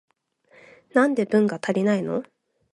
[0.95, 2.23] なんで文が足りないの？